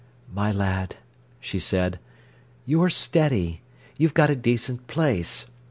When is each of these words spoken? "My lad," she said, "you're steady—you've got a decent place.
"My 0.33 0.51
lad," 0.51 0.95
she 1.39 1.59
said, 1.59 1.99
"you're 2.65 2.89
steady—you've 2.89 4.15
got 4.15 4.31
a 4.31 4.35
decent 4.35 4.87
place. 4.87 5.45